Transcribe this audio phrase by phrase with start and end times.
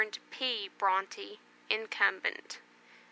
[0.31, 0.67] P.
[0.79, 1.37] BRONTE,
[1.69, 2.57] INCUMBENT.